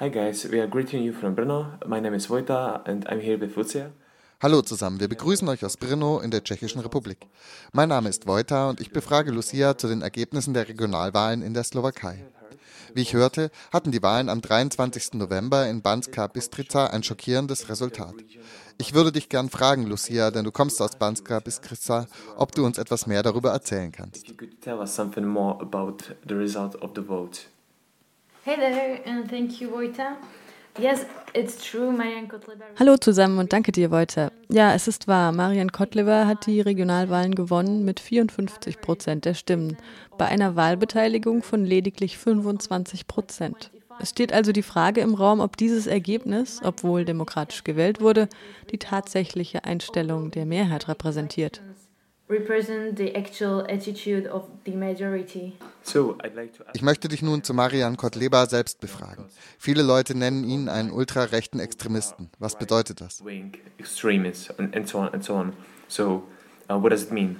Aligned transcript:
Hi 0.00 0.10
guys, 0.10 0.48
we 0.48 0.60
are 0.60 0.68
greeting 0.68 1.02
you 1.02 1.12
from 1.12 1.34
Brno. 1.34 1.76
My 1.84 1.98
name 1.98 2.14
is 2.14 2.28
Wojta 2.28 2.86
and 2.86 3.04
I'm 3.08 3.20
here 3.20 3.36
with 3.36 3.56
Lucia. 3.56 3.90
Hallo 4.40 4.62
zusammen, 4.62 5.00
wir 5.00 5.08
begrüßen 5.08 5.48
euch 5.48 5.64
aus 5.64 5.76
Brno 5.76 6.20
in 6.20 6.30
der 6.30 6.44
Tschechischen 6.44 6.80
Republik. 6.82 7.26
Mein 7.72 7.88
Name 7.88 8.08
ist 8.08 8.28
Wojta 8.28 8.70
und 8.70 8.80
ich 8.80 8.92
befrage 8.92 9.32
Lucia 9.32 9.76
zu 9.76 9.88
den 9.88 10.02
Ergebnissen 10.02 10.54
der 10.54 10.68
Regionalwahlen 10.68 11.42
in 11.42 11.52
der 11.52 11.64
Slowakei. 11.64 12.24
Wie 12.94 13.02
ich 13.02 13.12
hörte, 13.12 13.50
hatten 13.72 13.90
die 13.90 14.00
Wahlen 14.00 14.28
am 14.28 14.40
23. 14.40 15.14
November 15.14 15.68
in 15.68 15.82
Banska 15.82 16.28
Bystrica 16.28 16.86
ein 16.86 17.02
schockierendes 17.02 17.68
Resultat. 17.68 18.14
Ich 18.78 18.94
würde 18.94 19.10
dich 19.10 19.28
gern 19.28 19.50
fragen, 19.50 19.84
Lucia, 19.84 20.30
denn 20.30 20.44
du 20.44 20.52
kommst 20.52 20.80
aus 20.80 20.94
Banska 20.96 21.40
Bystrica, 21.40 22.06
ob 22.36 22.54
du 22.54 22.64
uns 22.64 22.78
etwas 22.78 23.08
mehr 23.08 23.24
darüber 23.24 23.50
erzählen 23.50 23.90
kannst. 23.90 24.32
Hallo 32.78 32.96
zusammen 32.96 33.38
und 33.38 33.52
danke 33.52 33.72
dir, 33.72 33.90
Wojta. 33.90 34.30
Ja, 34.48 34.74
es 34.74 34.88
ist 34.88 35.08
wahr, 35.08 35.32
Marian 35.32 35.72
Kotleva 35.72 36.26
hat 36.26 36.46
die 36.46 36.60
Regionalwahlen 36.60 37.34
gewonnen 37.34 37.84
mit 37.84 38.00
54 38.00 38.80
Prozent 38.80 39.24
der 39.24 39.34
Stimmen, 39.34 39.76
bei 40.16 40.26
einer 40.26 40.56
Wahlbeteiligung 40.56 41.42
von 41.42 41.64
lediglich 41.64 42.16
25 42.16 43.06
Prozent. 43.06 43.70
Es 44.00 44.10
steht 44.10 44.32
also 44.32 44.52
die 44.52 44.62
Frage 44.62 45.00
im 45.00 45.14
Raum, 45.14 45.40
ob 45.40 45.56
dieses 45.56 45.88
Ergebnis, 45.88 46.60
obwohl 46.62 47.04
demokratisch 47.04 47.64
gewählt 47.64 48.00
wurde, 48.00 48.28
die 48.70 48.78
tatsächliche 48.78 49.64
Einstellung 49.64 50.30
der 50.30 50.46
Mehrheit 50.46 50.86
repräsentiert 50.86 51.60
represent 52.28 52.96
the 52.96 53.14
actual 53.14 53.64
attitude 53.68 54.28
of 54.28 54.44
the 54.64 54.72
majority. 54.72 55.54
Ich 56.74 56.82
möchte 56.82 57.08
dich 57.08 57.22
nun 57.22 57.42
zu 57.42 57.54
Marian 57.54 57.96
Kotleba 57.96 58.46
selbst 58.46 58.80
befragen. 58.80 59.24
Viele 59.58 59.82
Leute 59.82 60.16
nennen 60.16 60.44
ihn 60.44 60.68
einen 60.68 60.90
ultrarechten 60.90 61.60
Extremisten. 61.60 62.30
Was 62.38 62.58
bedeutet 62.58 63.00
das? 63.00 63.22
Extremists 63.78 64.50
and 64.58 64.88
so 64.88 64.98
on 64.98 65.08
and 65.08 65.24
so 65.24 65.34
on. 65.34 65.52
So, 65.88 66.24
uh, 66.68 66.74
what 66.74 66.92
does 66.92 67.04
it 67.04 67.12
mean? 67.12 67.36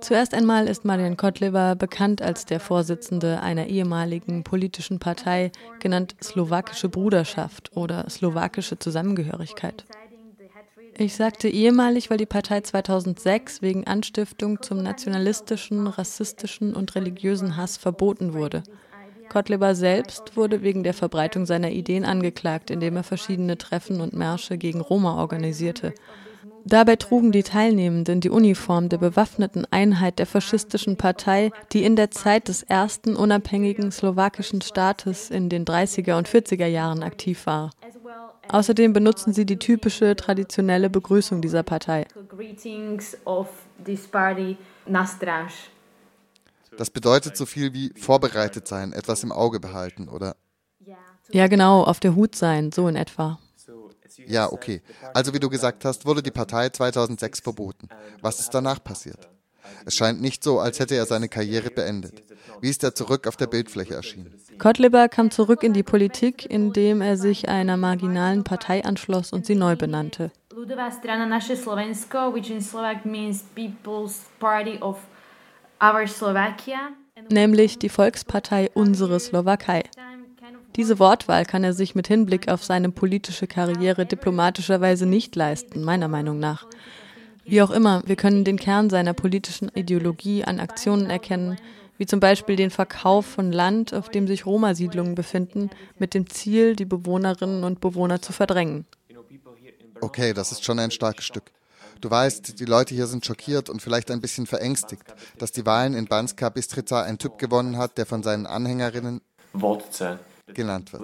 Zuerst 0.00 0.34
einmal 0.34 0.68
ist 0.68 0.84
Marian 0.84 1.16
Kotleva 1.16 1.74
bekannt 1.74 2.20
als 2.20 2.44
der 2.44 2.60
Vorsitzende 2.60 3.40
einer 3.40 3.66
ehemaligen 3.66 4.44
politischen 4.44 4.98
Partei, 4.98 5.50
genannt 5.80 6.16
Slowakische 6.22 6.88
Bruderschaft 6.88 7.74
oder 7.74 8.08
Slowakische 8.10 8.78
Zusammengehörigkeit. 8.78 9.84
Ich 10.98 11.14
sagte 11.14 11.48
ehemalig, 11.48 12.10
weil 12.10 12.16
die 12.16 12.26
Partei 12.26 12.62
2006 12.62 13.60
wegen 13.60 13.86
Anstiftung 13.86 14.62
zum 14.62 14.82
nationalistischen, 14.82 15.86
rassistischen 15.86 16.74
und 16.74 16.94
religiösen 16.94 17.56
Hass 17.56 17.76
verboten 17.76 18.32
wurde. 18.32 18.62
Kotleba 19.28 19.74
selbst 19.74 20.36
wurde 20.36 20.62
wegen 20.62 20.82
der 20.82 20.94
Verbreitung 20.94 21.46
seiner 21.46 21.70
Ideen 21.70 22.04
angeklagt, 22.04 22.70
indem 22.70 22.96
er 22.96 23.02
verschiedene 23.02 23.58
Treffen 23.58 24.00
und 24.00 24.12
Märsche 24.12 24.58
gegen 24.58 24.80
Roma 24.80 25.20
organisierte. 25.20 25.94
Dabei 26.64 26.96
trugen 26.96 27.30
die 27.30 27.44
Teilnehmenden 27.44 28.20
die 28.20 28.30
Uniform 28.30 28.88
der 28.88 28.98
bewaffneten 28.98 29.66
Einheit 29.70 30.18
der 30.18 30.26
faschistischen 30.26 30.96
Partei, 30.96 31.52
die 31.72 31.84
in 31.84 31.94
der 31.94 32.10
Zeit 32.10 32.48
des 32.48 32.64
ersten 32.64 33.14
unabhängigen 33.14 33.92
slowakischen 33.92 34.60
Staates 34.62 35.30
in 35.30 35.48
den 35.48 35.64
30er 35.64 36.18
und 36.18 36.28
40er 36.28 36.66
Jahren 36.66 37.04
aktiv 37.04 37.46
war. 37.46 37.70
Außerdem 38.48 38.92
benutzen 38.92 39.32
sie 39.32 39.46
die 39.46 39.58
typische 39.58 40.16
traditionelle 40.16 40.90
Begrüßung 40.90 41.40
dieser 41.40 41.62
Partei. 41.62 42.06
Das 46.76 46.90
bedeutet 46.90 47.36
so 47.36 47.46
viel 47.46 47.72
wie 47.72 47.92
vorbereitet 47.98 48.68
sein, 48.68 48.92
etwas 48.92 49.22
im 49.22 49.32
Auge 49.32 49.60
behalten, 49.60 50.08
oder? 50.08 50.36
Ja, 51.30 51.48
genau, 51.48 51.82
auf 51.82 51.98
der 52.00 52.14
Hut 52.14 52.36
sein, 52.36 52.70
so 52.72 52.86
in 52.88 52.96
etwa. 52.96 53.38
Ja, 54.26 54.52
okay. 54.52 54.80
Also 55.12 55.34
wie 55.34 55.40
du 55.40 55.48
gesagt 55.48 55.84
hast, 55.84 56.06
wurde 56.06 56.22
die 56.22 56.30
Partei 56.30 56.68
2006 56.68 57.40
verboten. 57.40 57.88
Was 58.22 58.40
ist 58.40 58.50
danach 58.50 58.82
passiert? 58.82 59.28
Es 59.84 59.94
scheint 59.96 60.20
nicht 60.20 60.44
so, 60.44 60.60
als 60.60 60.78
hätte 60.78 60.94
er 60.94 61.06
seine 61.06 61.28
Karriere 61.28 61.70
beendet. 61.70 62.22
Wie 62.60 62.70
ist 62.70 62.84
er 62.84 62.94
zurück 62.94 63.26
auf 63.26 63.36
der 63.36 63.48
Bildfläche 63.48 63.94
erschienen? 63.94 64.32
Kotleba 64.58 65.08
kam 65.08 65.30
zurück 65.30 65.62
in 65.62 65.72
die 65.72 65.82
Politik, 65.82 66.48
indem 66.48 67.02
er 67.02 67.16
sich 67.16 67.48
einer 67.48 67.76
marginalen 67.76 68.44
Partei 68.44 68.84
anschloss 68.84 69.32
und 69.32 69.44
sie 69.44 69.54
neu 69.54 69.76
benannte. 69.76 70.30
Ludová 70.54 70.90
strana 70.90 71.26
Naše 71.26 71.54
Slovensko, 71.54 72.32
which 72.32 72.50
in 72.50 72.62
Slovak 72.62 73.04
means 73.04 73.44
People's 73.54 74.22
Party 74.38 74.78
of. 74.80 74.96
Nämlich 77.30 77.78
die 77.78 77.88
Volkspartei 77.88 78.70
Unsere 78.74 79.18
Slowakei. 79.20 79.84
Diese 80.76 80.98
Wortwahl 80.98 81.46
kann 81.46 81.64
er 81.64 81.72
sich 81.72 81.94
mit 81.94 82.06
Hinblick 82.06 82.48
auf 82.48 82.62
seine 82.62 82.90
politische 82.90 83.46
Karriere 83.46 84.04
diplomatischerweise 84.04 85.06
nicht 85.06 85.34
leisten, 85.34 85.82
meiner 85.82 86.08
Meinung 86.08 86.38
nach. 86.38 86.66
Wie 87.44 87.62
auch 87.62 87.70
immer, 87.70 88.02
wir 88.06 88.16
können 88.16 88.44
den 88.44 88.58
Kern 88.58 88.90
seiner 88.90 89.14
politischen 89.14 89.70
Ideologie 89.74 90.44
an 90.44 90.60
Aktionen 90.60 91.08
erkennen, 91.08 91.56
wie 91.96 92.06
zum 92.06 92.20
Beispiel 92.20 92.56
den 92.56 92.70
Verkauf 92.70 93.24
von 93.24 93.52
Land, 93.52 93.94
auf 93.94 94.10
dem 94.10 94.26
sich 94.26 94.44
Roma-Siedlungen 94.44 95.14
befinden, 95.14 95.70
mit 95.98 96.12
dem 96.12 96.28
Ziel, 96.28 96.76
die 96.76 96.84
Bewohnerinnen 96.84 97.64
und 97.64 97.80
Bewohner 97.80 98.20
zu 98.20 98.32
verdrängen. 98.32 98.84
Okay, 100.00 100.34
das 100.34 100.52
ist 100.52 100.64
schon 100.64 100.78
ein 100.78 100.90
starkes 100.90 101.24
Stück. 101.24 101.44
Du 102.00 102.10
weißt, 102.10 102.58
die 102.60 102.64
Leute 102.64 102.94
hier 102.94 103.06
sind 103.06 103.24
schockiert 103.24 103.70
und 103.70 103.80
vielleicht 103.80 104.10
ein 104.10 104.20
bisschen 104.20 104.46
verängstigt, 104.46 105.14
dass 105.38 105.52
die 105.52 105.64
Wahlen 105.66 105.94
in 105.94 106.06
Banska 106.06 106.48
Bistrica 106.48 107.02
ein 107.02 107.18
Typ 107.18 107.38
gewonnen 107.38 107.78
hat, 107.78 107.98
der 107.98 108.06
von 108.06 108.22
seinen 108.22 108.46
Anhängerinnen 108.46 109.20
genannt 110.54 110.92
wird. 110.92 111.02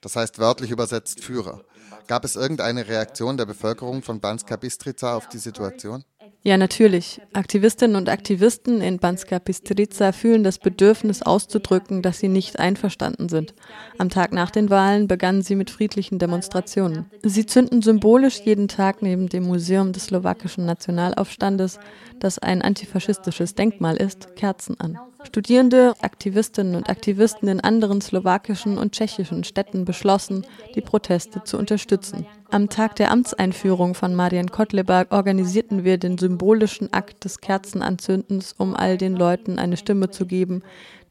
Das 0.00 0.16
heißt 0.16 0.38
wörtlich 0.38 0.70
übersetzt 0.70 1.22
Führer. 1.22 1.62
Gab 2.08 2.24
es 2.24 2.36
irgendeine 2.36 2.88
Reaktion 2.88 3.36
der 3.36 3.46
Bevölkerung 3.46 4.02
von 4.02 4.20
Banska 4.20 4.56
Bistrica 4.56 5.14
auf 5.14 5.28
die 5.28 5.38
Situation? 5.38 6.04
Ja, 6.44 6.56
natürlich. 6.56 7.20
Aktivistinnen 7.32 7.94
und 7.94 8.08
Aktivisten 8.08 8.80
in 8.80 8.98
Banska 8.98 9.38
Bistrica 9.38 10.10
fühlen 10.10 10.42
das 10.42 10.58
Bedürfnis 10.58 11.22
auszudrücken, 11.22 12.02
dass 12.02 12.18
sie 12.18 12.26
nicht 12.26 12.58
einverstanden 12.58 13.28
sind. 13.28 13.54
Am 13.96 14.10
Tag 14.10 14.32
nach 14.32 14.50
den 14.50 14.68
Wahlen 14.68 15.06
begannen 15.06 15.42
sie 15.42 15.54
mit 15.54 15.70
friedlichen 15.70 16.18
Demonstrationen. 16.18 17.06
Sie 17.22 17.46
zünden 17.46 17.80
symbolisch 17.80 18.40
jeden 18.40 18.66
Tag 18.66 19.02
neben 19.02 19.28
dem 19.28 19.44
Museum 19.44 19.92
des 19.92 20.06
slowakischen 20.06 20.66
Nationalaufstandes, 20.66 21.78
das 22.18 22.40
ein 22.40 22.60
antifaschistisches 22.60 23.54
Denkmal 23.54 23.96
ist, 23.96 24.34
Kerzen 24.34 24.80
an. 24.80 24.98
Studierende, 25.24 25.94
Aktivistinnen 26.00 26.74
und 26.74 26.90
Aktivisten 26.90 27.48
in 27.48 27.60
anderen 27.60 28.00
slowakischen 28.00 28.78
und 28.78 28.92
tschechischen 28.92 29.44
Städten 29.44 29.84
beschlossen, 29.84 30.46
die 30.74 30.80
Proteste 30.80 31.42
zu 31.44 31.58
unterstützen. 31.58 32.26
Am 32.50 32.68
Tag 32.68 32.96
der 32.96 33.10
Amtseinführung 33.10 33.94
von 33.94 34.14
Marian 34.14 34.50
Kotleba 34.50 35.06
organisierten 35.10 35.84
wir 35.84 35.98
den 35.98 36.18
symbolischen 36.18 36.92
Akt 36.92 37.24
des 37.24 37.40
Kerzenanzündens, 37.40 38.54
um 38.58 38.74
all 38.74 38.98
den 38.98 39.14
Leuten 39.14 39.58
eine 39.58 39.76
Stimme 39.76 40.10
zu 40.10 40.26
geben, 40.26 40.62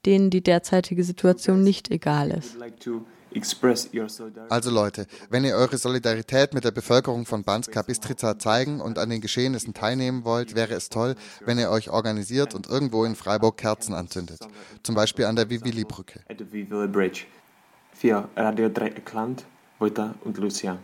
denen 0.06 0.30
die 0.30 0.42
derzeitige 0.42 1.04
Situation 1.04 1.64
nicht 1.64 1.90
egal 1.92 2.32
ist. 2.32 2.58
Also 4.50 4.72
Leute, 4.72 5.08
wenn 5.30 5.46
ihr 5.46 5.56
eure 5.56 5.78
Solidarität 5.78 6.54
mit 6.54 6.64
der 6.64 6.72
Bevölkerung 6.72 7.26
von 7.26 7.44
Banska 7.44 7.82
Bistrica 7.82 8.38
zeigen 8.38 8.82
und 8.82 8.98
an 8.98 9.10
den 9.10 9.22
Geschehnissen 9.22 9.74
teilnehmen 9.74 10.26
wollt, 10.26 10.56
wäre 10.56 10.74
es 10.74 10.90
toll, 10.90 11.16
wenn 11.46 11.58
ihr 11.58 11.70
euch 11.70 11.90
organisiert 11.90 12.54
und 12.54 12.68
irgendwo 12.68 13.06
in 13.06 13.16
Freiburg 13.16 13.58
Kerzen 13.58 13.94
anzündet. 13.94 14.40
Zum 14.84 14.96
Beispiel 14.96 15.26
an 15.26 15.36
der 15.36 15.50
Vivili-Brücke. 15.50 16.22
Für 17.94 18.30
Radio 18.36 18.70
Dreieckland, 18.70 19.46
und 19.80 20.38
Lucia. 20.38 20.78